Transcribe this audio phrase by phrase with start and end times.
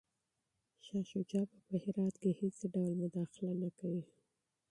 [0.85, 4.03] شاه شجاع به په هرات کي هیڅ ډول مداخله نه کوي.